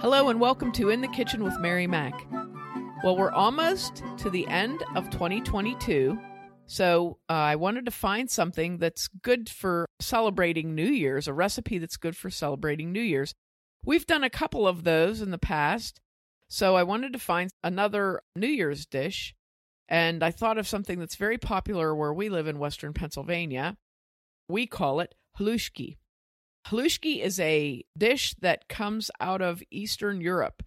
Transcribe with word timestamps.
Hello 0.00 0.28
and 0.28 0.40
welcome 0.40 0.70
to 0.74 0.90
In 0.90 1.00
the 1.00 1.08
Kitchen 1.08 1.42
with 1.42 1.58
Mary 1.58 1.88
Mac. 1.88 2.14
Well, 3.02 3.16
we're 3.16 3.32
almost 3.32 4.04
to 4.18 4.30
the 4.30 4.46
end 4.46 4.80
of 4.94 5.10
2022, 5.10 6.16
so 6.66 7.18
uh, 7.28 7.32
I 7.32 7.56
wanted 7.56 7.84
to 7.84 7.90
find 7.90 8.30
something 8.30 8.78
that's 8.78 9.08
good 9.08 9.48
for 9.48 9.86
celebrating 9.98 10.76
New 10.76 10.86
Year's, 10.86 11.26
a 11.26 11.32
recipe 11.32 11.78
that's 11.78 11.96
good 11.96 12.16
for 12.16 12.30
celebrating 12.30 12.92
New 12.92 13.02
Year's. 13.02 13.34
We've 13.84 14.06
done 14.06 14.22
a 14.22 14.30
couple 14.30 14.68
of 14.68 14.84
those 14.84 15.20
in 15.20 15.32
the 15.32 15.36
past, 15.36 16.00
so 16.46 16.76
I 16.76 16.84
wanted 16.84 17.12
to 17.14 17.18
find 17.18 17.50
another 17.64 18.22
New 18.36 18.46
Year's 18.46 18.86
dish, 18.86 19.34
and 19.88 20.22
I 20.22 20.30
thought 20.30 20.58
of 20.58 20.68
something 20.68 21.00
that's 21.00 21.16
very 21.16 21.38
popular 21.38 21.92
where 21.92 22.14
we 22.14 22.28
live 22.28 22.46
in 22.46 22.60
Western 22.60 22.92
Pennsylvania. 22.92 23.76
We 24.48 24.68
call 24.68 25.00
it 25.00 25.16
halushki. 25.40 25.96
Halushki 26.68 27.22
is 27.22 27.40
a 27.40 27.82
dish 27.96 28.34
that 28.40 28.68
comes 28.68 29.10
out 29.20 29.40
of 29.40 29.62
Eastern 29.70 30.20
Europe. 30.20 30.62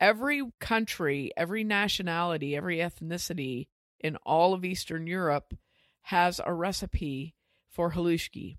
Every 0.00 0.42
country, 0.60 1.30
every 1.36 1.62
nationality, 1.62 2.56
every 2.56 2.78
ethnicity 2.78 3.68
in 4.00 4.16
all 4.26 4.54
of 4.54 4.64
Eastern 4.64 5.06
Europe 5.06 5.54
has 6.02 6.40
a 6.44 6.52
recipe 6.52 7.36
for 7.70 7.92
halushki. 7.92 8.56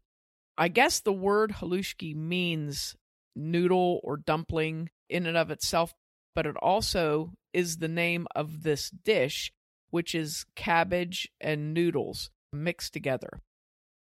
I 0.58 0.70
guess 0.70 1.02
the 1.02 1.12
word 1.12 1.56
halushki 1.60 2.16
means 2.16 2.96
noodle 3.36 4.00
or 4.04 4.16
dumpling 4.16 4.90
in 5.10 5.26
and 5.26 5.36
of 5.36 5.52
itself, 5.52 5.94
but 6.34 6.46
it 6.46 6.56
also 6.62 7.34
is 7.52 7.78
the 7.78 7.90
name 7.90 8.28
of 8.34 8.64
this 8.64 8.90
dish, 8.90 9.52
which 9.90 10.16
is 10.16 10.46
cabbage 10.56 11.28
and 11.42 11.74
noodles 11.74 12.30
mixed 12.54 12.94
together. 12.94 13.42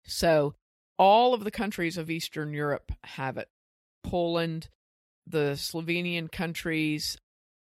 So 0.05 0.55
all 0.97 1.33
of 1.33 1.43
the 1.43 1.51
countries 1.51 1.97
of 1.97 2.09
Eastern 2.09 2.53
Europe 2.53 2.91
have 3.03 3.37
it 3.37 3.49
Poland, 4.03 4.69
the 5.25 5.53
Slovenian 5.55 6.31
countries, 6.31 7.17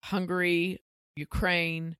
Hungary, 0.04 0.82
Ukraine. 1.16 1.96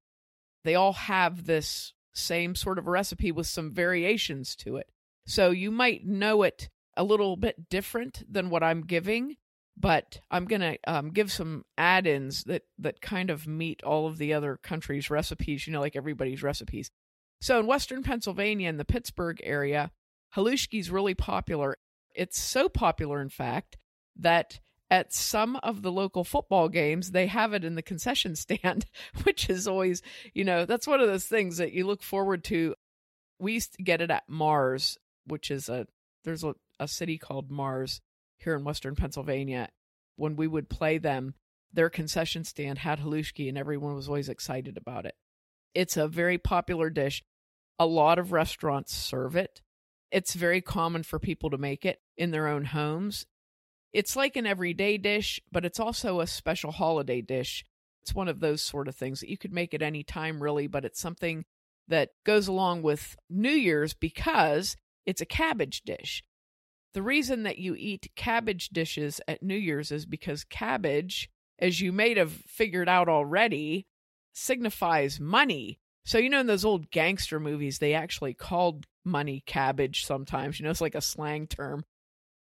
They 0.65 0.75
all 0.75 0.95
have 0.95 1.47
this 1.47 1.93
same 2.15 2.55
sort 2.55 2.79
of 2.79 2.87
recipe 2.87 3.33
with 3.33 3.47
some 3.47 3.73
variations 3.73 4.57
to 4.57 4.77
it. 4.77 4.89
So 5.27 5.51
you 5.51 5.71
might 5.71 6.07
know 6.07 6.43
it 6.43 6.69
a 6.97 7.05
little 7.05 7.37
bit 7.37 7.69
different 7.69 8.25
than 8.31 8.51
what 8.51 8.63
I'm 8.63 8.83
giving, 8.83 9.37
but 9.77 10.21
I'm 10.31 10.45
going 10.45 10.61
to 10.61 10.79
um, 10.87 11.11
give 11.11 11.31
some 11.31 11.65
add 11.79 12.07
ins 12.07 12.45
that, 12.45 12.63
that 12.79 13.01
kind 13.01 13.31
of 13.31 13.47
meet 13.47 13.83
all 13.83 14.07
of 14.07 14.19
the 14.19 14.35
other 14.35 14.59
countries' 14.63 15.11
recipes, 15.11 15.67
you 15.67 15.73
know, 15.73 15.81
like 15.81 15.97
everybody's 15.97 16.43
recipes. 16.43 16.91
So 17.41 17.59
in 17.61 17.67
Western 17.67 18.03
Pennsylvania, 18.03 18.69
in 18.69 18.77
the 18.77 18.85
Pittsburgh 18.85 19.41
area, 19.43 19.93
Halushki 20.37 20.81
is 20.81 20.91
really 20.91 21.15
popular. 21.15 21.77
It's 22.15 22.41
so 22.41 22.69
popular, 22.69 23.21
in 23.21 23.29
fact, 23.29 23.77
that 24.17 24.61
at 24.91 25.13
some 25.13 25.57
of 25.57 25.83
the 25.83 25.93
local 25.93 26.25
football 26.25 26.69
games, 26.69 27.13
they 27.13 27.29
have 27.29 27.53
it 27.55 27.65
in 27.65 27.77
the 27.77 27.83
concession 27.83 28.35
stand, 28.35 28.87
which 29.23 29.49
is 29.49 29.69
always, 29.69 30.03
you 30.35 30.45
know, 30.45 30.65
that's 30.65 30.87
one 30.87 31.01
of 31.01 31.09
those 31.09 31.27
things 31.27 31.59
that 31.59 31.73
you 31.73 31.87
look 31.87 32.03
forward 32.03 32.45
to. 32.45 32.75
We 33.39 33.55
used 33.55 33.75
to 33.75 33.83
get 33.83 34.01
it 34.01 34.11
at 34.11 34.29
Mars, 34.29 34.99
which 35.27 35.51
is 35.51 35.69
a, 35.69 35.87
there's 36.25 36.45
a, 36.45 36.55
a 36.79 36.89
city 36.89 37.19
called 37.19 37.51
Mars 37.51 38.01
here 38.37 38.55
in 38.55 38.65
Western 38.65 38.97
Pennsylvania. 38.97 39.69
When 40.17 40.37
we 40.37 40.47
would 40.47 40.69
play 40.69 40.99
them, 40.99 41.35
their 41.73 41.89
concession 41.89 42.45
stand 42.45 42.79
had 42.79 42.99
halushki 42.99 43.49
and 43.49 43.57
everyone 43.57 43.95
was 43.95 44.09
always 44.09 44.29
excited 44.29 44.77
about 44.77 45.07
it. 45.07 45.15
It's 45.73 45.97
a 45.97 46.09
very 46.09 46.37
popular 46.37 46.91
dish. 46.91 47.23
A 47.79 47.87
lot 47.87 48.19
of 48.19 48.33
restaurants 48.33 48.93
serve 48.93 49.37
it. 49.37 49.63
It's 50.11 50.35
very 50.35 50.61
common 50.61 51.03
for 51.03 51.19
people 51.19 51.51
to 51.51 51.59
make 51.59 51.85
it 51.85 52.01
in 52.17 52.31
their 52.31 52.49
own 52.49 52.65
homes. 52.65 53.27
It's 53.93 54.17
like 54.17 54.37
an 54.37 54.47
everyday 54.47 54.99
dish, 54.99 55.41
but 55.51 55.65
it's 55.65 55.81
also 55.81 56.21
a 56.21 56.27
special 56.27 56.73
holiday 56.73 57.21
dish. 57.21 57.65
It's 58.03 58.15
one 58.15 58.29
of 58.29 58.41
those 58.41 58.63
sort 58.63 58.89
of 58.89 58.97
things 58.97 59.21
that 59.21 59.29
you 59.29 59.39
could 59.39 59.53
make 59.53 59.75
at 59.75 59.83
any 59.83 60.03
time, 60.03 60.43
really, 60.43 60.67
but 60.67 60.85
it's 60.85 61.01
something 61.01 61.45
that 61.89 62.11
goes 62.25 62.49
along 62.49 62.83
with 62.83 63.17
New 63.29 63.51
Year's 63.51 63.95
because 63.95 64.77
it's 65.07 65.21
a 65.21 65.27
cabbage 65.27 65.83
dish. 65.83 66.23
The 66.93 67.03
reason 67.03 67.45
that 67.45 67.59
you 67.59 67.75
eat 67.77 68.11
cabbage 68.17 68.71
dishes 68.71 69.21
at 69.29 69.43
New 69.43 69.57
Year's 69.57 69.93
is 69.93 70.07
because 70.07 70.45
cabbage, 70.45 71.31
as 71.59 71.81
you 71.81 71.93
may 71.93 72.15
have 72.15 72.33
figured 72.33 72.89
out 72.89 73.09
already, 73.09 73.87
signifies 74.33 75.21
money. 75.21 75.79
So, 76.05 76.19
you 76.19 76.31
know, 76.31 76.41
in 76.41 76.47
those 76.47 76.65
old 76.65 76.91
gangster 76.91 77.39
movies, 77.39 77.79
they 77.79 77.95
actually 77.95 78.35
called 78.35 78.87
money 79.05 79.43
cabbage 79.47 80.05
sometimes. 80.05 80.59
You 80.59 80.65
know, 80.65 80.71
it's 80.71 80.81
like 80.81 80.95
a 80.95 81.01
slang 81.01 81.47
term. 81.47 81.85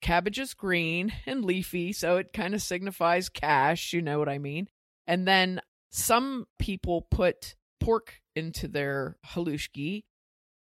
Cabbage 0.01 0.39
is 0.39 0.53
green 0.53 1.13
and 1.25 1.45
leafy, 1.45 1.93
so 1.93 2.17
it 2.17 2.33
kind 2.33 2.53
of 2.53 2.61
signifies 2.61 3.29
cash. 3.29 3.93
You 3.93 4.01
know 4.01 4.19
what 4.19 4.29
I 4.29 4.37
mean? 4.37 4.67
And 5.07 5.27
then 5.27 5.61
some 5.91 6.47
people 6.59 7.07
put 7.09 7.55
pork 7.79 8.19
into 8.35 8.67
their 8.67 9.17
halushki. 9.33 10.03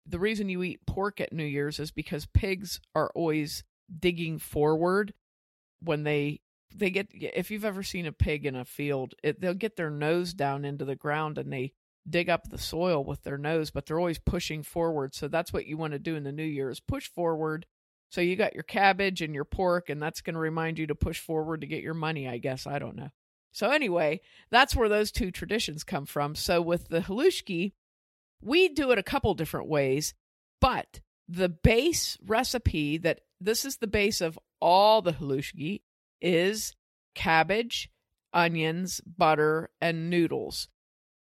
The 0.06 0.18
reason 0.18 0.48
you 0.48 0.62
eat 0.62 0.86
pork 0.86 1.20
at 1.20 1.32
New 1.32 1.44
Year's 1.44 1.78
is 1.78 1.90
because 1.90 2.26
pigs 2.26 2.80
are 2.94 3.10
always 3.14 3.64
digging 3.98 4.38
forward 4.38 5.14
when 5.80 6.04
they 6.04 6.40
they 6.74 6.90
get 6.90 7.08
if 7.12 7.50
you've 7.50 7.64
ever 7.64 7.82
seen 7.82 8.06
a 8.06 8.12
pig 8.12 8.46
in 8.46 8.56
a 8.56 8.64
field 8.64 9.14
it, 9.22 9.40
they'll 9.40 9.52
get 9.52 9.76
their 9.76 9.90
nose 9.90 10.32
down 10.32 10.64
into 10.64 10.84
the 10.84 10.96
ground 10.96 11.36
and 11.36 11.52
they 11.52 11.72
dig 12.08 12.28
up 12.28 12.48
the 12.48 12.58
soil 12.58 13.04
with 13.04 13.22
their 13.22 13.38
nose, 13.38 13.70
but 13.70 13.86
they're 13.86 13.98
always 13.98 14.18
pushing 14.18 14.62
forward. 14.62 15.14
So 15.14 15.28
that's 15.28 15.52
what 15.52 15.66
you 15.66 15.76
want 15.76 15.92
to 15.92 15.98
do 15.98 16.16
in 16.16 16.24
the 16.24 16.32
new 16.32 16.42
year 16.42 16.70
is 16.70 16.80
push 16.80 17.08
forward. 17.08 17.66
So 18.10 18.20
you 18.20 18.36
got 18.36 18.54
your 18.54 18.64
cabbage 18.64 19.22
and 19.22 19.34
your 19.34 19.44
pork, 19.44 19.88
and 19.88 20.02
that's 20.02 20.20
going 20.20 20.34
to 20.34 20.40
remind 20.40 20.78
you 20.78 20.86
to 20.88 20.94
push 20.94 21.18
forward 21.18 21.62
to 21.62 21.66
get 21.66 21.82
your 21.82 21.94
money, 21.94 22.28
I 22.28 22.38
guess. 22.38 22.66
I 22.66 22.78
don't 22.78 22.96
know. 22.96 23.10
So 23.52 23.70
anyway, 23.70 24.20
that's 24.50 24.74
where 24.74 24.88
those 24.88 25.12
two 25.12 25.30
traditions 25.30 25.84
come 25.84 26.06
from. 26.06 26.34
So 26.34 26.60
with 26.60 26.88
the 26.88 27.00
halushki, 27.00 27.72
we 28.42 28.68
do 28.68 28.90
it 28.90 28.98
a 28.98 29.02
couple 29.02 29.32
different 29.34 29.68
ways, 29.68 30.14
but 30.60 31.00
the 31.28 31.48
base 31.48 32.18
recipe 32.26 32.98
that 32.98 33.20
this 33.40 33.64
is 33.64 33.76
the 33.76 33.86
base 33.86 34.20
of 34.20 34.38
all 34.60 35.02
the 35.02 35.12
halushki 35.12 35.82
is 36.20 36.74
cabbage, 37.14 37.90
onions, 38.32 39.00
butter, 39.00 39.70
and 39.80 40.10
noodles 40.10 40.68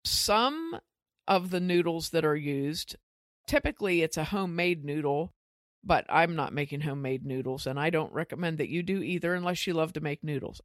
some 0.04 0.80
of 1.28 1.50
the 1.50 1.60
noodles 1.60 2.10
that 2.10 2.26
are 2.26 2.36
used, 2.36 2.96
typically 3.48 4.02
it's 4.02 4.18
a 4.18 4.26
homemade 4.26 4.84
noodle, 4.84 5.34
but 5.84 6.06
I'm 6.10 6.36
not 6.36 6.54
making 6.54 6.82
homemade 6.82 7.26
noodles, 7.26 7.68
and 7.68 7.80
I 7.80 7.90
don't 7.90 8.14
recommend 8.14 8.58
that 8.58 8.70
you 8.70 8.84
do 8.84 9.02
either 9.02 9.34
unless 9.34 9.66
you 9.66 9.74
love 9.74 9.94
to 9.94 10.02
make 10.02 10.24
noodles. 10.24 10.62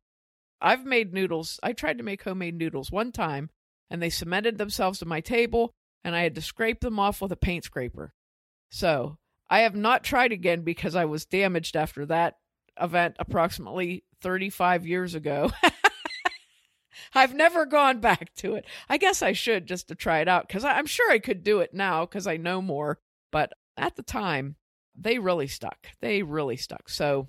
I've 0.61 0.85
made 0.85 1.13
noodles. 1.13 1.61
I 1.63 1.73
tried 1.73 1.99
to 1.99 2.05
make 2.05 2.23
homemade 2.23 2.57
noodles 2.57 2.91
one 2.91 3.13
time, 3.13 3.51
and 3.91 4.03
they 4.03 4.11
cemented 4.11 4.59
themselves 4.59 4.99
to 5.01 5.07
my 5.07 5.21
table, 5.21 5.73
and 6.03 6.17
I 6.17 6.23
had 6.23 6.35
to 6.37 6.43
scrape 6.43 6.81
them 6.81 6.99
off 6.99 7.21
with 7.21 7.33
a 7.33 7.37
paint 7.37 7.65
scraper. 7.65 8.13
So 8.71 9.19
I 9.49 9.61
have 9.61 9.77
not 9.77 10.05
tried 10.05 10.33
again 10.33 10.63
because 10.63 10.95
I 10.95 11.05
was 11.05 11.27
damaged 11.27 11.77
after 11.77 12.07
that 12.07 12.37
event 12.81 13.17
approximately 13.19 14.05
35 14.21 14.87
years 14.87 15.15
ago. 15.15 15.53
I've 17.15 17.35
never 17.35 17.67
gone 17.67 18.01
back 18.01 18.35
to 18.37 18.55
it. 18.55 18.65
I 18.89 18.97
guess 18.97 19.23
I 19.23 19.33
should 19.33 19.67
just 19.67 19.89
to 19.89 19.95
try 19.95 20.21
it 20.21 20.29
out 20.29 20.49
because 20.49 20.65
I'm 20.65 20.87
sure 20.87 21.11
I 21.11 21.19
could 21.19 21.43
do 21.45 21.61
it 21.61 21.75
now 21.75 22.05
because 22.05 22.27
I 22.27 22.37
know 22.37 22.63
more. 22.63 22.99
But 23.31 23.53
at 23.77 23.97
the 23.97 24.03
time, 24.03 24.57
they 24.97 25.19
really 25.19 25.49
stuck. 25.49 25.89
They 26.01 26.23
really 26.23 26.57
stuck. 26.57 26.89
So 26.89 27.29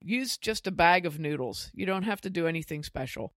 use 0.00 0.36
just 0.36 0.66
a 0.66 0.72
bag 0.72 1.06
of 1.06 1.18
noodles. 1.18 1.70
You 1.74 1.86
don't 1.86 2.04
have 2.04 2.20
to 2.22 2.30
do 2.30 2.46
anything 2.46 2.82
special. 2.82 3.34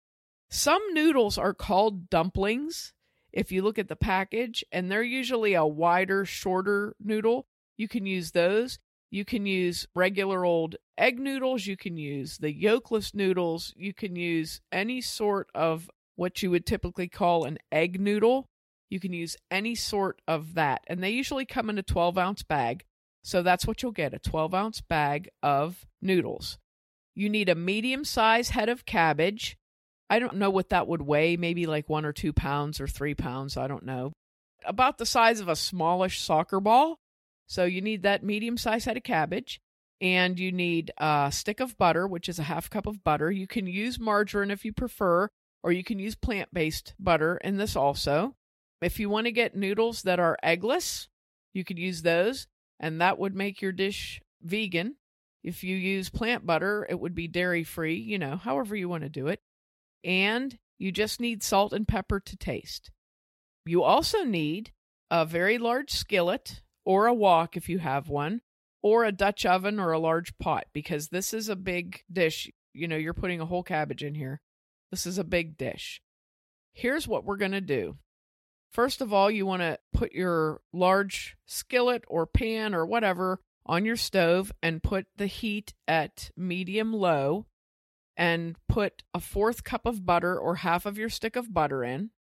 Some 0.50 0.82
noodles 0.94 1.38
are 1.38 1.54
called 1.54 2.10
dumplings 2.10 2.94
if 3.34 3.52
you 3.52 3.62
look 3.62 3.78
at 3.78 3.90
the 3.90 3.96
package, 3.96 4.64
and 4.72 4.90
they're 4.90 5.04
usually 5.04 5.54
a 5.56 5.66
wider, 5.66 6.24
shorter 6.24 6.96
noodle. 7.04 7.48
You 7.76 7.88
can 7.88 8.06
use 8.06 8.32
those. 8.32 8.80
You 9.16 9.24
can 9.24 9.46
use 9.46 9.88
regular 9.96 10.44
old 10.44 10.76
egg 10.98 11.22
noodles. 11.22 11.66
You 11.66 11.78
can 11.78 11.96
use 11.96 12.38
the 12.38 12.54
yolkless 12.54 13.16
noodles. 13.16 13.74
You 13.78 13.94
can 13.94 14.18
use 14.18 14.60
any 14.74 15.00
sort 15.00 15.48
of 15.56 15.90
what 16.18 16.44
you 16.44 16.52
would 16.52 16.66
typically 16.66 17.08
call 17.08 17.46
an 17.46 17.58
egg 17.72 17.98
noodle. 17.98 18.46
You 18.90 19.00
can 19.00 19.14
use 19.14 19.38
any 19.50 19.74
sort 19.74 20.22
of 20.28 20.56
that. 20.56 20.82
And 20.88 21.02
they 21.02 21.12
usually 21.12 21.46
come 21.46 21.70
in 21.70 21.78
a 21.78 21.82
12 21.82 22.18
ounce 22.18 22.44
bag. 22.44 22.84
So 23.24 23.42
that's 23.42 23.66
what 23.66 23.82
you'll 23.82 23.94
get 23.94 24.14
a 24.14 24.20
12 24.20 24.54
ounce 24.54 24.82
bag 24.82 25.30
of 25.42 25.86
noodles. 26.02 26.58
You 27.16 27.30
need 27.30 27.48
a 27.48 27.56
medium 27.56 28.04
size 28.04 28.50
head 28.50 28.68
of 28.68 28.86
cabbage. 28.86 29.56
I 30.10 30.20
don't 30.20 30.36
know 30.36 30.50
what 30.50 30.72
that 30.72 30.90
would 30.90 31.04
weigh, 31.04 31.38
maybe 31.38 31.68
like 31.68 31.88
one 31.88 32.04
or 32.04 32.12
two 32.12 32.34
pounds 32.34 32.82
or 32.82 32.88
three 32.88 33.16
pounds. 33.16 33.56
I 33.56 33.68
don't 33.68 33.86
know. 33.86 34.12
About 34.66 34.98
the 34.98 35.06
size 35.06 35.40
of 35.40 35.48
a 35.48 35.56
smallish 35.56 36.20
soccer 36.20 36.60
ball. 36.60 36.98
So 37.48 37.66
you 37.66 37.82
need 37.82 38.04
that 38.04 38.24
medium 38.24 38.58
sized 38.58 38.86
head 38.86 38.98
of 38.98 39.04
cabbage 39.04 39.60
and 40.02 40.40
you 40.40 40.52
need 40.52 40.92
a 40.98 41.30
stick 41.32 41.60
of 41.60 41.78
butter, 41.78 42.08
which 42.08 42.28
is 42.28 42.40
a 42.40 42.44
half 42.44 42.70
cup 42.70 42.86
of 42.88 43.04
butter. 43.04 43.32
You 43.32 43.48
can 43.48 43.68
use 43.68 44.00
margarine 44.00 44.52
if 44.52 44.66
you 44.66 44.74
prefer, 44.74 45.30
or 45.64 45.72
you 45.72 45.84
can 45.84 46.00
use 46.00 46.16
plant 46.16 46.54
based 46.54 46.94
butter 47.00 47.38
in 47.38 47.58
this 47.58 47.76
also. 47.76 48.36
If 48.82 49.00
you 49.00 49.10
want 49.10 49.26
to 49.26 49.32
get 49.32 49.56
noodles 49.56 50.02
that 50.04 50.20
are 50.20 50.38
eggless, 50.44 51.08
you 51.54 51.64
could 51.64 51.80
use 51.80 52.02
those, 52.02 52.48
and 52.80 53.00
that 53.00 53.18
would 53.18 53.34
make 53.36 53.62
your 53.62 53.72
dish 53.72 54.22
vegan. 54.42 54.96
If 55.44 55.64
you 55.64 55.76
use 55.76 56.10
plant 56.10 56.46
butter, 56.46 56.86
it 56.90 57.00
would 57.00 57.16
be 57.16 57.28
dairy 57.28 57.64
free, 57.64 57.96
you 57.96 58.20
know, 58.20 58.36
however 58.36 58.76
you 58.76 58.90
want 58.90 59.04
to 59.04 59.10
do 59.10 59.28
it. 59.28 59.40
and 60.04 60.58
you 60.78 60.92
just 60.92 61.20
need 61.20 61.42
salt 61.42 61.74
and 61.74 61.88
pepper 61.88 62.20
to 62.20 62.38
taste. 62.38 62.92
You 63.66 63.82
also 63.84 64.24
need 64.24 64.72
a 65.10 65.26
very 65.26 65.58
large 65.58 65.92
skillet 65.92 66.62
or 66.86 67.08
a 67.08 67.14
wok 67.14 67.58
if 67.58 67.68
you 67.68 67.80
have 67.80 68.08
one, 68.08 68.42
or 68.82 69.04
a 69.04 69.12
Dutch 69.12 69.46
oven 69.46 69.80
or 69.80 69.92
a 69.92 70.00
large 70.00 70.38
pot 70.38 70.66
because 70.74 71.08
this 71.08 71.34
is 71.34 71.50
a 71.50 71.56
big 71.56 72.04
dish. 72.12 72.50
You 72.74 72.88
know, 72.88 72.98
you're 72.98 73.14
putting 73.14 73.42
a 73.42 73.46
whole 73.46 73.64
cabbage 73.64 74.04
in 74.04 74.16
here. 74.16 74.42
This 74.92 75.06
is 75.06 75.18
a 75.18 75.24
big 75.24 75.58
dish. 75.58 76.02
Here's 76.74 77.08
what 77.08 77.26
we're 77.26 77.38
going 77.38 77.52
to 77.52 77.62
do. 77.62 77.98
First 78.72 79.02
of 79.02 79.14
all, 79.14 79.32
you 79.32 79.46
want 79.46 79.62
to 79.62 79.80
put 79.94 80.12
your 80.12 80.62
large 80.74 81.38
skillet 81.46 82.04
or 82.08 82.26
pan 82.26 82.76
or 82.76 82.86
whatever 82.86 83.40
on 83.66 83.86
your 83.86 83.96
stove 83.96 84.52
and 84.62 84.84
put 84.84 85.08
the 85.16 85.28
heat 85.28 85.74
at 85.88 86.30
medium 86.36 86.94
low 86.94 87.46
and 88.18 88.56
put 88.68 89.04
a 89.14 89.20
fourth 89.20 89.64
cup 89.64 89.86
of 89.86 90.06
butter 90.06 90.38
or 90.38 90.56
half 90.56 90.86
of 90.86 90.98
your 90.98 91.10
stick 91.10 91.36
of 91.36 91.54
butter 91.54 91.84
in. 91.84 92.12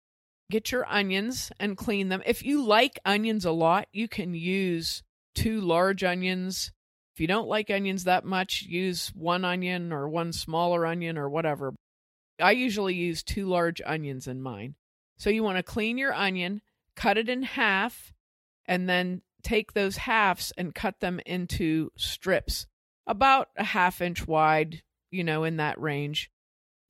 Get 0.51 0.71
your 0.71 0.85
onions 0.87 1.51
and 1.59 1.77
clean 1.77 2.09
them. 2.09 2.21
If 2.25 2.43
you 2.43 2.63
like 2.63 2.99
onions 3.03 3.45
a 3.45 3.51
lot, 3.51 3.87
you 3.91 4.07
can 4.07 4.35
use 4.35 5.03
two 5.33 5.59
large 5.59 6.03
onions. 6.03 6.71
If 7.13 7.19
you 7.19 7.27
don't 7.27 7.47
like 7.47 7.69
onions 7.69 8.03
that 8.03 8.25
much, 8.25 8.61
use 8.63 9.11
one 9.15 9.43
onion 9.43 9.91
or 9.91 10.07
one 10.07 10.33
smaller 10.33 10.85
onion 10.85 11.17
or 11.17 11.29
whatever. 11.29 11.73
I 12.39 12.51
usually 12.51 12.93
use 12.93 13.23
two 13.23 13.47
large 13.47 13.81
onions 13.85 14.27
in 14.27 14.41
mine. 14.41 14.75
So 15.17 15.29
you 15.29 15.43
want 15.43 15.57
to 15.57 15.63
clean 15.63 15.97
your 15.97 16.13
onion, 16.13 16.61
cut 16.95 17.17
it 17.17 17.29
in 17.29 17.43
half, 17.43 18.13
and 18.65 18.89
then 18.89 19.21
take 19.43 19.73
those 19.73 19.97
halves 19.97 20.51
and 20.57 20.75
cut 20.75 20.99
them 20.99 21.19
into 21.25 21.91
strips 21.95 22.67
about 23.07 23.49
a 23.55 23.63
half 23.63 24.01
inch 24.01 24.27
wide, 24.27 24.81
you 25.11 25.23
know, 25.23 25.43
in 25.43 25.57
that 25.57 25.79
range. 25.79 26.29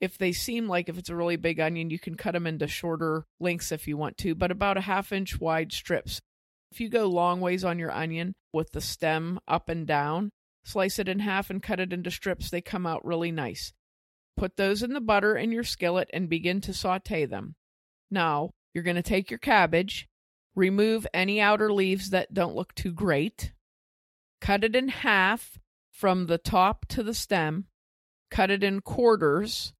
If 0.01 0.17
they 0.17 0.33
seem 0.33 0.67
like 0.67 0.89
if 0.89 0.97
it's 0.97 1.09
a 1.09 1.15
really 1.15 1.37
big 1.37 1.59
onion, 1.59 1.89
you 1.89 1.99
can 1.99 2.15
cut 2.15 2.33
them 2.33 2.45
into 2.45 2.67
shorter 2.67 3.25
lengths 3.39 3.71
if 3.71 3.87
you 3.87 3.97
want 3.97 4.17
to, 4.19 4.35
but 4.35 4.51
about 4.51 4.77
a 4.77 4.81
half 4.81 5.11
inch 5.11 5.39
wide 5.39 5.71
strips. 5.71 6.21
If 6.71 6.81
you 6.81 6.89
go 6.89 7.05
long 7.05 7.39
ways 7.39 7.63
on 7.63 7.79
your 7.79 7.91
onion 7.91 8.33
with 8.51 8.71
the 8.71 8.81
stem 8.81 9.39
up 9.47 9.69
and 9.69 9.87
down, 9.87 10.31
slice 10.65 10.99
it 10.99 11.07
in 11.07 11.19
half 11.19 11.49
and 11.49 11.63
cut 11.63 11.79
it 11.79 11.93
into 11.93 12.11
strips. 12.11 12.49
They 12.49 12.61
come 12.61 12.85
out 12.85 13.05
really 13.05 13.31
nice. 13.31 13.71
Put 14.35 14.57
those 14.57 14.83
in 14.83 14.91
the 14.91 14.99
butter 14.99 15.37
in 15.37 15.53
your 15.53 15.63
skillet 15.63 16.09
and 16.11 16.27
begin 16.27 16.59
to 16.61 16.73
saute 16.73 17.25
them. 17.25 17.55
Now, 18.11 18.49
you're 18.73 18.83
going 18.83 18.97
to 18.97 19.01
take 19.01 19.31
your 19.31 19.39
cabbage, 19.39 20.09
remove 20.55 21.07
any 21.13 21.39
outer 21.39 21.71
leaves 21.71 22.09
that 22.09 22.33
don't 22.33 22.55
look 22.55 22.75
too 22.75 22.91
great, 22.91 23.53
cut 24.41 24.65
it 24.65 24.75
in 24.75 24.89
half 24.89 25.57
from 25.91 26.25
the 26.25 26.37
top 26.37 26.85
to 26.89 27.01
the 27.01 27.13
stem, 27.13 27.67
cut 28.29 28.51
it 28.51 28.63
in 28.63 28.81
quarters, 28.81 29.71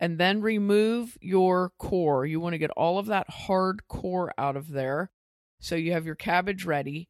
and 0.00 0.18
then 0.18 0.40
remove 0.40 1.16
your 1.20 1.72
core. 1.78 2.24
You 2.24 2.40
want 2.40 2.54
to 2.54 2.58
get 2.58 2.70
all 2.70 2.98
of 2.98 3.06
that 3.06 3.28
hard 3.28 3.86
core 3.88 4.32
out 4.38 4.56
of 4.56 4.70
there. 4.70 5.10
So 5.60 5.74
you 5.74 5.92
have 5.92 6.06
your 6.06 6.14
cabbage 6.14 6.64
ready. 6.64 7.08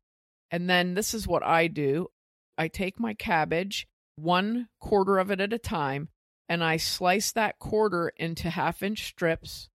And 0.50 0.68
then 0.68 0.94
this 0.94 1.12
is 1.12 1.26
what 1.26 1.42
I 1.42 1.66
do 1.66 2.08
I 2.56 2.66
take 2.66 2.98
my 2.98 3.14
cabbage, 3.14 3.86
one 4.16 4.68
quarter 4.80 5.18
of 5.18 5.30
it 5.30 5.40
at 5.40 5.52
a 5.52 5.58
time, 5.58 6.08
and 6.48 6.64
I 6.64 6.76
slice 6.76 7.30
that 7.32 7.60
quarter 7.60 8.12
into 8.16 8.50
half 8.50 8.82
inch 8.82 9.06
strips, 9.06 9.68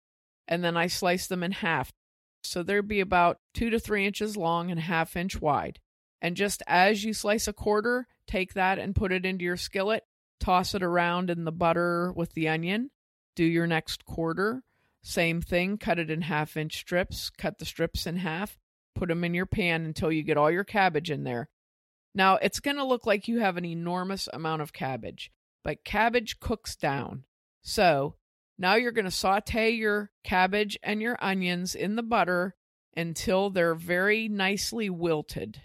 and 0.49 0.65
then 0.65 0.79
I 0.79 0.87
slice 0.87 1.27
them 1.27 1.43
in 1.43 1.53
half. 1.53 1.93
So 2.43 2.63
they'd 2.63 2.89
be 2.89 3.01
about 3.01 3.39
two 3.53 3.69
to 3.69 3.79
three 3.79 4.07
inches 4.07 4.37
long 4.37 4.71
and 4.71 4.81
half 4.81 5.15
inch 5.15 5.41
wide. 5.41 5.79
And 6.23 6.37
just 6.37 6.63
as 6.67 7.05
you 7.05 7.13
slice 7.13 7.47
a 7.49 7.53
quarter, 7.53 8.07
take 8.27 8.55
that 8.55 8.79
and 8.79 8.97
put 8.97 9.13
it 9.13 9.27
into 9.27 9.45
your 9.45 9.59
skillet, 9.59 10.05
toss 10.39 10.75
it 10.75 10.83
around 10.83 11.29
in 11.29 11.45
the 11.45 11.53
butter 11.53 12.13
with 12.13 12.33
the 12.33 12.49
onion, 12.49 12.91
do 13.37 13.45
your 13.45 13.67
next 13.67 14.05
quarter. 14.05 14.63
Same 15.03 15.41
thing, 15.41 15.79
cut 15.79 15.99
it 15.99 16.11
in 16.11 16.23
half 16.23 16.57
inch 16.57 16.77
strips, 16.77 17.31
cut 17.31 17.59
the 17.59 17.65
strips 17.65 18.07
in 18.07 18.17
half, 18.17 18.59
put 18.95 19.09
them 19.09 19.25
in 19.25 19.35
your 19.35 19.47
pan 19.47 19.85
until 19.85 20.13
you 20.13 20.23
get 20.23 20.37
all 20.37 20.51
your 20.51 20.65
cabbage 20.65 21.11
in 21.11 21.25
there. 21.25 21.49
Now, 22.15 22.37
it's 22.37 22.61
going 22.61 22.77
to 22.77 22.85
look 22.85 23.07
like 23.07 23.29
you 23.29 23.39
have 23.39 23.57
an 23.57 23.65
enormous 23.65 24.29
amount 24.33 24.63
of 24.63 24.73
cabbage, 24.73 25.31
but 25.63 25.85
cabbage 25.85 26.41
cooks 26.41 26.77
down. 26.77 27.25
So 27.63 28.17
now 28.59 28.75
you're 28.75 28.93
going 28.93 29.05
to 29.05 29.11
saute 29.11 29.71
your 29.71 30.11
cabbage 30.25 30.79
and 30.83 31.01
your 31.01 31.17
onions 31.21 31.75
in 31.75 31.97
the 31.97 32.03
butter 32.03 32.57
until 32.97 33.49
they're 33.49 33.75
very 33.75 34.29
nicely 34.29 34.91
wilted. 34.91 35.63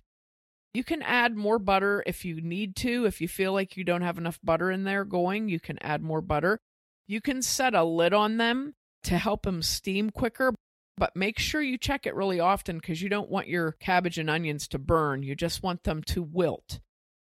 You 0.73 0.83
can 0.83 1.01
add 1.01 1.35
more 1.35 1.57
butter 1.57 2.03
if 2.05 2.25
you 2.25 2.41
need 2.41 2.75
to. 2.77 3.05
If 3.05 3.21
you 3.21 3.27
feel 3.27 3.53
like 3.53 3.75
you 3.75 3.83
don't 3.83 4.01
have 4.01 4.17
enough 4.17 4.39
butter 4.43 4.69
in 4.69 4.83
there 4.83 5.05
going, 5.05 5.49
you 5.49 5.59
can 5.59 5.77
add 5.81 6.01
more 6.01 6.21
butter. 6.21 6.59
You 7.07 7.21
can 7.21 7.41
set 7.41 7.73
a 7.73 7.83
lid 7.83 8.13
on 8.13 8.37
them 8.37 8.73
to 9.03 9.17
help 9.17 9.43
them 9.43 9.61
steam 9.61 10.09
quicker, 10.09 10.53
but 10.97 11.15
make 11.15 11.37
sure 11.37 11.61
you 11.61 11.77
check 11.77 12.05
it 12.05 12.15
really 12.15 12.39
often 12.39 12.77
because 12.77 13.01
you 13.01 13.09
don't 13.09 13.29
want 13.29 13.47
your 13.47 13.73
cabbage 13.73 14.17
and 14.17 14.29
onions 14.29 14.67
to 14.69 14.79
burn. 14.79 15.21
You 15.21 15.35
just 15.35 15.61
want 15.61 15.83
them 15.83 16.01
to 16.03 16.23
wilt. 16.23 16.79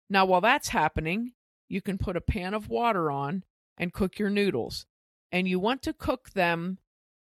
Now, 0.09 0.25
while 0.25 0.41
that's 0.41 0.69
happening, 0.69 1.33
you 1.69 1.81
can 1.81 1.97
put 1.97 2.17
a 2.17 2.21
pan 2.21 2.53
of 2.53 2.67
water 2.67 3.09
on 3.09 3.43
and 3.77 3.93
cook 3.93 4.19
your 4.19 4.29
noodles. 4.29 4.85
And 5.31 5.47
you 5.47 5.57
want 5.59 5.81
to 5.83 5.93
cook 5.93 6.31
them 6.31 6.77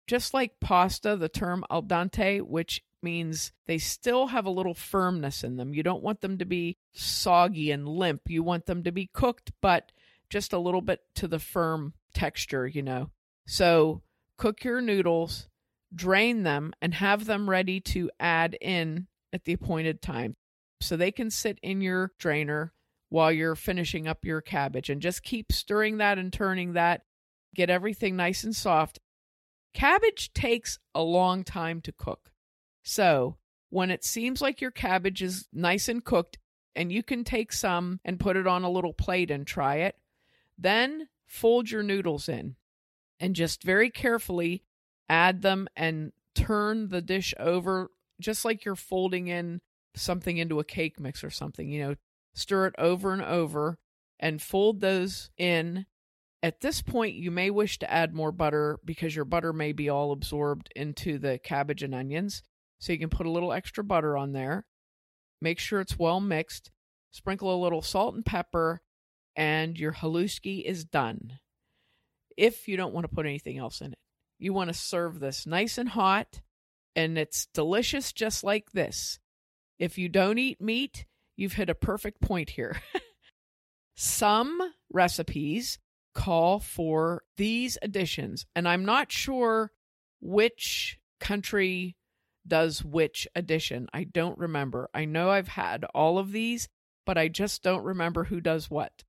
just 0.07 0.33
like 0.33 0.61
pasta, 0.61 1.17
the 1.17 1.27
term 1.27 1.65
al 1.69 1.83
dente, 1.83 2.41
which 2.41 2.81
means 3.03 3.51
they 3.65 3.77
still 3.77 4.27
have 4.27 4.45
a 4.45 4.51
little 4.51 4.73
firmness 4.73 5.43
in 5.43 5.57
them. 5.57 5.73
You 5.73 5.83
don't 5.83 6.01
want 6.01 6.21
them 6.21 6.37
to 6.37 6.45
be 6.45 6.77
soggy 6.93 7.71
and 7.71 7.87
limp. 7.87 8.21
You 8.27 8.41
want 8.41 8.65
them 8.65 8.83
to 8.83 8.91
be 8.91 9.09
cooked, 9.13 9.51
but 9.61 9.91
just 10.29 10.53
a 10.53 10.59
little 10.59 10.81
bit 10.81 11.01
to 11.15 11.27
the 11.27 11.39
firm 11.39 11.93
texture, 12.13 12.67
you 12.67 12.81
know. 12.81 13.11
So 13.47 14.01
cook 14.37 14.63
your 14.63 14.81
noodles, 14.81 15.47
drain 15.93 16.43
them, 16.43 16.73
and 16.81 16.93
have 16.93 17.25
them 17.25 17.49
ready 17.49 17.79
to 17.81 18.09
add 18.19 18.57
in 18.61 19.07
at 19.33 19.45
the 19.45 19.53
appointed 19.53 20.01
time. 20.01 20.35
So 20.81 20.95
they 20.95 21.11
can 21.11 21.31
sit 21.31 21.59
in 21.63 21.81
your 21.81 22.11
drainer 22.19 22.73
while 23.09 23.31
you're 23.31 23.55
finishing 23.55 24.07
up 24.07 24.25
your 24.25 24.41
cabbage 24.41 24.89
and 24.89 25.01
just 25.01 25.23
keep 25.23 25.51
stirring 25.51 25.97
that 25.97 26.17
and 26.17 26.31
turning 26.31 26.73
that. 26.73 27.01
Get 27.55 27.69
everything 27.69 28.15
nice 28.15 28.43
and 28.43 28.55
soft. 28.55 28.99
Cabbage 29.73 30.33
takes 30.33 30.79
a 30.93 31.01
long 31.01 31.43
time 31.43 31.81
to 31.81 31.91
cook. 31.91 32.31
So 32.83 33.37
when 33.69 33.91
it 33.91 34.03
seems 34.03 34.41
like 34.41 34.61
your 34.61 34.71
cabbage 34.71 35.21
is 35.21 35.47
nice 35.51 35.89
and 35.89 36.03
cooked, 36.03 36.37
and 36.75 36.91
you 36.91 37.01
can 37.01 37.23
take 37.23 37.51
some 37.51 37.99
and 38.05 38.19
put 38.19 38.37
it 38.37 38.45
on 38.45 38.63
a 38.63 38.69
little 38.69 38.93
plate 38.93 39.31
and 39.31 39.47
try 39.47 39.77
it, 39.77 39.95
then 40.59 41.07
fold 41.27 41.69
your 41.69 41.83
noodles 41.83 42.27
in 42.27 42.55
and 43.19 43.35
just 43.35 43.63
very 43.63 43.89
carefully 43.89 44.63
add 45.09 45.41
them 45.41 45.67
and 45.75 46.11
turn 46.35 46.89
the 46.89 47.01
dish 47.01 47.33
over 47.39 47.91
just 48.19 48.45
like 48.45 48.65
you're 48.65 48.75
folding 48.75 49.27
in 49.27 49.61
something 49.95 50.37
into 50.37 50.59
a 50.59 50.63
cake 50.63 50.99
mix 50.99 51.23
or 51.23 51.29
something, 51.29 51.69
you 51.69 51.81
know, 51.81 51.95
stir 52.33 52.67
it 52.67 52.75
over 52.77 53.13
and 53.13 53.21
over 53.21 53.77
and 54.19 54.41
fold 54.41 54.79
those 54.81 55.29
in. 55.37 55.85
At 56.43 56.61
this 56.61 56.81
point, 56.81 57.15
you 57.15 57.31
may 57.31 57.49
wish 57.49 57.79
to 57.79 57.91
add 57.91 58.13
more 58.13 58.31
butter 58.31 58.79
because 58.85 59.15
your 59.15 59.25
butter 59.25 59.51
may 59.51 59.71
be 59.71 59.89
all 59.89 60.11
absorbed 60.11 60.71
into 60.75 61.17
the 61.17 61.39
cabbage 61.39 61.83
and 61.83 61.95
onions. 61.95 62.43
So 62.79 62.93
you 62.93 62.99
can 62.99 63.09
put 63.09 63.25
a 63.25 63.31
little 63.31 63.51
extra 63.51 63.83
butter 63.83 64.15
on 64.15 64.33
there. 64.33 64.65
Make 65.41 65.59
sure 65.59 65.79
it's 65.79 65.97
well 65.97 66.19
mixed. 66.19 66.71
Sprinkle 67.11 67.53
a 67.53 67.61
little 67.61 67.81
salt 67.81 68.13
and 68.13 68.25
pepper, 68.25 68.81
and 69.37 69.77
your 69.77 69.93
haluski 69.93 70.63
is 70.63 70.83
done 70.83 71.39
if 72.35 72.67
you 72.67 72.75
don't 72.75 72.93
want 72.93 73.07
to 73.07 73.15
put 73.15 73.27
anything 73.27 73.57
else 73.57 73.79
in 73.79 73.93
it. 73.93 73.99
You 74.39 74.51
want 74.51 74.69
to 74.69 74.73
serve 74.73 75.19
this 75.19 75.45
nice 75.47 75.77
and 75.77 75.89
hot, 75.89 76.41
and 76.95 77.17
it's 77.17 77.45
delicious 77.53 78.11
just 78.11 78.43
like 78.43 78.71
this. 78.71 79.19
If 79.79 79.97
you 79.97 80.09
don't 80.09 80.39
eat 80.39 80.59
meat, 80.59 81.05
you've 81.35 81.53
hit 81.53 81.69
a 81.69 81.75
perfect 81.75 82.19
point 82.19 82.49
here. 82.49 82.81
Some 83.95 84.59
recipes 84.91 85.79
call 86.13 86.59
for 86.59 87.23
these 87.37 87.77
additions, 87.81 88.45
and 88.55 88.67
I'm 88.67 88.85
not 88.85 89.11
sure 89.11 89.71
which 90.19 90.99
country 91.19 91.95
does 92.47 92.83
which 92.83 93.27
addition. 93.35 93.87
I 93.93 94.03
don't 94.03 94.37
remember. 94.37 94.89
I 94.93 95.05
know 95.05 95.29
I've 95.29 95.49
had 95.49 95.83
all 95.93 96.17
of 96.17 96.31
these, 96.31 96.67
but 97.05 97.17
I 97.17 97.27
just 97.27 97.61
don't 97.61 97.83
remember 97.83 98.25
who 98.25 98.39
does 98.39 98.69
what. 98.69 99.03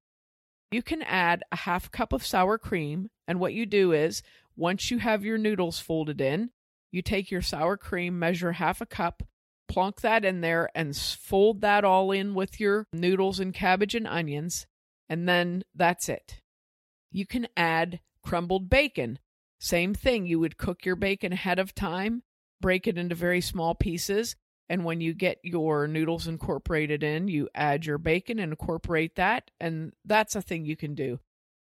You 0.71 0.83
can 0.83 1.03
add 1.03 1.43
a 1.51 1.57
half 1.57 1.91
cup 1.91 2.13
of 2.13 2.27
sour 2.27 2.59
cream, 2.59 3.11
and 3.27 3.41
what 3.41 3.55
you 3.55 3.65
do 3.65 3.93
is 3.93 4.23
once 4.57 4.91
you 4.91 4.99
have 4.99 5.25
your 5.25 5.39
noodles 5.39 5.79
folded 5.79 6.21
in, 6.21 6.51
you 6.91 7.01
take 7.03 7.31
your 7.31 7.43
sour 7.43 7.77
cream, 7.77 8.19
measure 8.19 8.53
half 8.53 8.81
a 8.81 8.87
cup, 8.87 9.23
plunk 9.69 10.01
that 10.01 10.25
in 10.25 10.41
there, 10.41 10.69
and 10.75 10.97
fold 10.97 11.61
that 11.61 11.85
all 11.85 12.11
in 12.11 12.35
with 12.35 12.61
your 12.61 12.87
noodles 12.93 13.41
and 13.41 13.55
cabbage 13.55 13.95
and 13.95 14.07
onions, 14.07 14.67
and 15.09 15.29
then 15.29 15.63
that's 15.75 16.09
it. 16.09 16.41
You 17.11 17.27
can 17.27 17.49
add 17.57 18.01
crumbled 18.23 18.69
bacon. 18.69 19.19
Same 19.61 19.95
thing, 19.95 20.27
you 20.27 20.39
would 20.39 20.59
cook 20.59 20.85
your 20.85 20.97
bacon 20.97 21.33
ahead 21.33 21.59
of 21.59 21.75
time, 21.75 22.23
break 22.61 22.87
it 22.87 22.99
into 22.99 23.15
very 23.15 23.41
small 23.41 23.75
pieces, 23.75 24.37
and 24.69 24.85
when 24.85 25.01
you 25.01 25.15
get 25.15 25.39
your 25.43 25.87
noodles 25.87 26.27
incorporated 26.27 27.03
in, 27.03 27.29
you 27.29 27.49
add 27.55 27.87
your 27.87 27.99
bacon 27.99 28.39
and 28.39 28.53
incorporate 28.53 29.17
that. 29.17 29.51
And 29.61 29.93
that's 30.05 30.37
a 30.37 30.43
thing 30.43 30.65
you 30.65 30.77
can 30.77 30.95
do. 30.95 31.21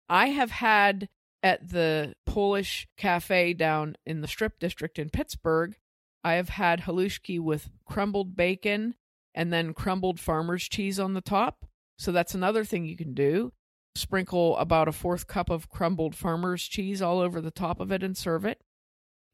I 0.09 0.29
have 0.29 0.51
had 0.51 1.09
at 1.43 1.71
the 1.71 2.15
Polish 2.27 2.87
cafe 2.97 3.53
down 3.55 3.97
in 4.07 4.21
the 4.21 4.29
Strip 4.29 4.59
District 4.59 4.99
in 4.99 5.11
Pittsburgh, 5.11 5.77
I 6.23 6.35
have 6.35 6.51
had 6.51 6.83
halushki 6.83 7.41
with 7.41 7.71
crumbled 7.85 8.37
bacon 8.37 8.95
and 9.35 9.53
then 9.53 9.75
crumbled 9.75 10.21
farmer's 10.21 10.69
cheese 10.69 11.01
on 11.01 11.15
the 11.15 11.21
top. 11.21 11.67
So 11.99 12.13
that's 12.13 12.35
another 12.35 12.65
thing 12.65 12.85
you 12.85 12.97
can 12.97 13.15
do. 13.15 13.53
Sprinkle 13.95 14.57
about 14.59 14.89
a 14.89 14.93
fourth 14.93 15.27
cup 15.27 15.51
of 15.51 15.69
crumbled 15.69 16.15
farmer's 16.15 16.63
cheese 16.63 17.03
all 17.03 17.19
over 17.19 17.41
the 17.41 17.51
top 17.51 17.81
of 17.81 17.91
it 17.91 18.03
and 18.03 18.17
serve 18.17 18.45
it. 18.45 18.61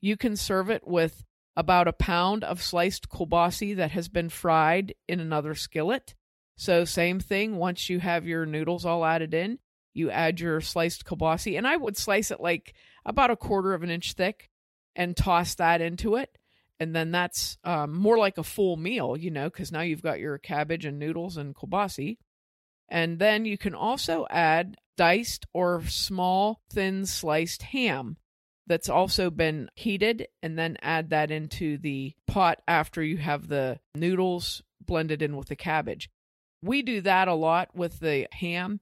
You 0.01 0.17
can 0.17 0.37
serve 0.37 0.71
it 0.71 0.87
with 0.87 1.25
about 1.59 1.89
a 1.89 1.93
pound 1.93 2.45
of 2.45 2.63
sliced 2.63 3.09
kielbasa 3.09 3.75
that 3.75 3.91
has 3.91 4.09
been 4.09 4.29
fried 4.29 4.95
in 5.09 5.19
another 5.19 5.57
skillet. 5.57 6.15
So, 6.55 6.85
same 6.85 7.19
thing, 7.19 7.57
once 7.57 7.91
you 7.91 7.99
have 7.99 8.29
your 8.29 8.47
noodles 8.47 8.87
all 8.87 9.05
added 9.05 9.35
in, 9.35 9.59
you 9.93 10.09
add 10.09 10.39
your 10.39 10.61
sliced 10.61 11.05
kielbasa, 11.05 11.59
and 11.59 11.67
I 11.67 11.77
would 11.77 11.97
slice 11.97 12.31
it 12.31 12.41
like 12.41 12.75
about 13.05 13.33
a 13.33 13.37
quarter 13.37 13.75
of 13.75 13.83
an 13.83 13.91
inch 13.91 14.13
thick 14.13 14.51
and 14.95 15.17
toss 15.17 15.57
that 15.57 15.81
into 15.81 16.15
it. 16.15 16.39
And 16.79 16.95
then 16.95 17.11
that's 17.11 17.59
um, 17.65 17.93
more 17.93 18.19
like 18.19 18.39
a 18.39 18.45
full 18.45 18.77
meal, 18.77 19.17
you 19.17 19.33
know, 19.33 19.51
because 19.51 19.73
now 19.73 19.81
you've 19.81 20.01
got 20.03 20.21
your 20.21 20.39
cabbage 20.39 20.85
and 20.85 21.01
noodles 21.01 21.37
and 21.37 21.57
kielbasa. 21.57 22.19
And 22.89 23.19
then 23.19 23.45
you 23.45 23.59
can 23.59 23.75
also 23.75 24.29
add 24.31 24.77
diced 24.97 25.47
or 25.53 25.83
small, 25.87 26.61
thin 26.71 27.05
sliced 27.05 27.63
ham 27.63 28.17
that's 28.69 28.89
also 28.89 29.31
been 29.31 29.71
heated, 29.75 30.29
and 30.43 30.59
then 30.59 30.77
add 30.83 31.11
that 31.11 31.31
into 31.31 31.79
the 31.79 32.15
pot 32.27 32.61
after 32.69 33.03
you 33.03 33.17
have 33.17 33.49
the 33.49 33.81
noodles 33.95 34.63
blended 34.81 35.23
in 35.23 35.37
with 35.37 35.49
the 35.49 35.57
cabbage. 35.57 36.11
We 36.63 36.83
do 36.83 37.01
that 37.03 37.29
a 37.29 37.35
lot 37.35 37.75
with 37.75 38.01
the 38.01 38.29
ham. 38.33 38.81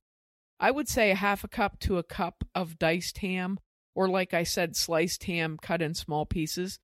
I 0.59 0.71
would 0.71 0.89
say 0.89 1.11
a 1.11 1.15
half 1.15 1.45
a 1.45 1.49
cup 1.49 1.79
to 1.81 1.99
a 1.99 2.03
cup 2.03 2.45
of 2.55 2.79
diced 2.79 3.19
ham, 3.19 3.59
or 3.95 4.09
like 4.09 4.35
I 4.35 4.43
said, 4.43 4.77
sliced 4.77 5.25
ham 5.25 5.59
cut 5.61 5.83
in 5.83 5.95
small 5.95 6.27
pieces. 6.27 6.79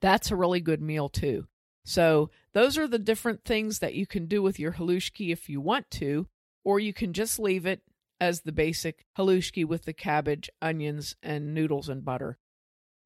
That's 0.00 0.30
a 0.30 0.36
really 0.36 0.60
good 0.60 0.82
meal 0.82 1.08
too. 1.08 1.46
So, 1.84 2.30
those 2.54 2.78
are 2.78 2.86
the 2.86 2.98
different 2.98 3.44
things 3.44 3.80
that 3.80 3.94
you 3.94 4.06
can 4.06 4.26
do 4.26 4.42
with 4.42 4.58
your 4.58 4.72
halushki 4.72 5.32
if 5.32 5.48
you 5.48 5.60
want 5.60 5.90
to, 5.92 6.28
or 6.64 6.78
you 6.78 6.92
can 6.92 7.12
just 7.12 7.38
leave 7.38 7.66
it 7.66 7.82
as 8.22 8.42
the 8.42 8.52
basic 8.52 9.04
halushki 9.18 9.64
with 9.64 9.84
the 9.84 9.92
cabbage, 9.92 10.48
onions, 10.62 11.16
and 11.24 11.52
noodles 11.52 11.88
and 11.88 12.04
butter. 12.04 12.38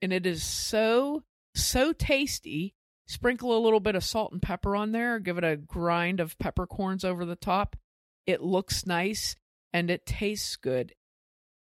And 0.03 0.13
it 0.13 0.27
is 0.27 0.43
so, 0.43 1.25
so 1.55 1.95
tasty. 1.95 2.75
Sprinkle 3.07 3.57
a 3.57 3.65
little 3.65 3.81
bit 3.81 3.95
of 3.95 4.05
salt 4.05 4.33
and 4.33 4.43
pepper 4.43 4.77
on 4.77 4.93
there, 4.93 5.19
give 5.19 5.39
it 5.39 5.45
a 5.45 5.57
grind 5.57 6.21
of 6.21 6.39
peppercorns 6.39 7.03
over 7.03 7.25
the 7.25 7.35
top. 7.35 7.77
It 8.27 8.43
looks 8.43 8.85
nice 8.85 9.37
and 9.73 9.91
it 9.91 10.05
tastes 10.05 10.55
good. 10.57 10.93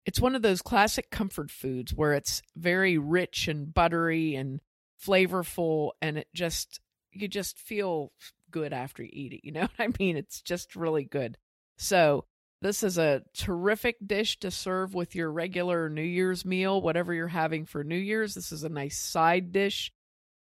It's 0.03 0.19
one 0.19 0.35
of 0.35 0.41
those 0.41 0.63
classic 0.63 1.11
comfort 1.11 1.51
foods 1.51 1.93
where 1.93 2.13
it's 2.13 2.41
very 2.55 2.97
rich 2.97 3.47
and 3.47 3.71
buttery 3.71 4.33
and 4.33 4.61
flavorful 4.99 5.91
and 6.01 6.17
it 6.17 6.27
just 6.33 6.79
you 7.11 7.27
just 7.27 7.59
feel 7.59 8.13
good 8.49 8.73
after 8.73 9.03
you 9.03 9.09
eat 9.13 9.33
it. 9.33 9.41
You 9.43 9.51
know 9.51 9.61
what 9.75 9.77
I 9.77 9.89
mean? 9.99 10.17
It's 10.17 10.41
just 10.41 10.75
really 10.75 11.03
good. 11.03 11.37
So, 11.77 12.25
this 12.63 12.81
is 12.81 12.97
a 12.97 13.23
terrific 13.33 13.97
dish 14.05 14.39
to 14.39 14.49
serve 14.49 14.93
with 14.93 15.15
your 15.15 15.29
regular 15.29 15.89
New 15.89 16.01
Year's 16.01 16.45
meal, 16.45 16.81
whatever 16.81 17.13
you're 17.13 17.27
having 17.27 17.65
for 17.65 17.83
New 17.83 17.97
Year's. 17.97 18.33
This 18.33 18.53
is 18.53 18.63
a 18.63 18.69
nice 18.69 18.97
side 18.97 19.51
dish. 19.51 19.91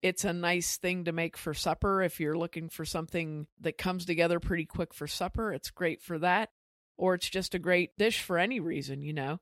It's 0.01 0.25
a 0.25 0.34
nice 0.34 0.77
thing 0.77 1.06
to 1.06 1.13
make 1.13 1.38
for 1.38 1.53
supper 1.53 2.01
if 2.01 2.20
you're 2.20 2.38
looking 2.38 2.68
for 2.68 2.84
something 2.84 3.48
that 3.62 3.77
comes 3.77 4.06
together 4.06 4.39
pretty 4.41 4.65
quick 4.65 4.94
for 4.94 5.08
supper. 5.08 5.53
It's 5.53 5.70
great 5.70 6.01
for 6.01 6.20
that. 6.20 6.50
Or 6.98 7.13
it's 7.13 7.30
just 7.30 7.56
a 7.56 7.60
great 7.60 7.98
dish 7.98 8.22
for 8.22 8.38
any 8.38 8.60
reason, 8.60 9.01
you 9.01 9.13
know. 9.13 9.39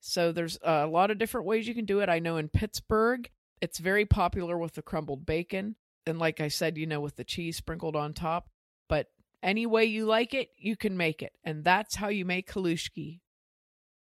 So 0.00 0.30
there's 0.30 0.58
a 0.62 0.86
lot 0.86 1.10
of 1.10 1.18
different 1.18 1.46
ways 1.46 1.66
you 1.66 1.74
can 1.74 1.86
do 1.86 2.00
it. 2.00 2.08
I 2.08 2.18
know 2.18 2.36
in 2.36 2.48
Pittsburgh, 2.48 3.30
it's 3.62 3.78
very 3.78 4.04
popular 4.04 4.58
with 4.58 4.74
the 4.74 4.82
crumbled 4.82 5.24
bacon. 5.24 5.76
And 6.06 6.18
like 6.18 6.40
I 6.40 6.48
said, 6.48 6.76
you 6.76 6.86
know, 6.86 7.00
with 7.00 7.16
the 7.16 7.24
cheese 7.24 7.56
sprinkled 7.56 7.96
on 7.96 8.12
top. 8.12 8.50
But 8.88 9.06
any 9.42 9.66
way 9.66 9.84
you 9.84 10.06
like 10.06 10.34
it, 10.34 10.50
you 10.56 10.76
can 10.76 10.96
make 10.96 11.22
it. 11.22 11.32
And 11.44 11.64
that's 11.64 11.96
how 11.96 12.08
you 12.08 12.24
make 12.24 12.52
halushki. 12.52 13.20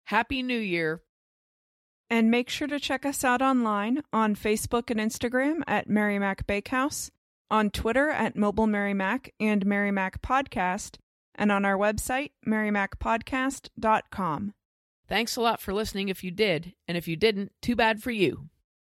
Happy 0.06 0.42
New 0.44 0.60
Year. 0.60 1.02
And 2.10 2.30
make 2.30 2.50
sure 2.50 2.68
to 2.68 2.80
check 2.80 3.06
us 3.06 3.24
out 3.24 3.42
online 3.42 4.04
on 4.12 4.36
Facebook 4.36 4.92
and 4.92 5.00
Instagram 5.00 5.62
at 5.68 5.90
Mary 5.90 6.20
Mac 6.20 6.46
Bakehouse, 6.46 7.10
on 7.50 7.72
Twitter 7.72 8.10
at 8.10 8.36
Mobile 8.36 8.68
Mary 8.68 8.94
Mac 8.94 9.34
and 9.40 9.66
Mary 9.66 9.92
Mac 9.92 10.22
Podcast, 10.22 10.98
and 11.36 11.52
on 11.52 11.66
our 11.66 11.78
website, 11.78 12.32
marymacpodcast.com. 12.48 14.54
Thanks 15.10 15.36
a 15.36 15.42
lot 15.42 15.60
for 15.60 15.74
listening 15.74 16.10
if 16.10 16.24
you 16.24 16.30
did, 16.32 16.74
and 16.88 16.96
if 16.98 17.08
you 17.08 17.16
didn't, 17.16 17.52
too 17.62 17.76
bad 17.76 18.04
for 18.04 18.12
you. 18.12 18.50